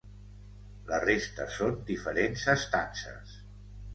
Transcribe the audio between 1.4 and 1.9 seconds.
són